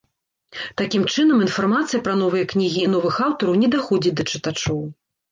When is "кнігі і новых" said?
2.53-3.19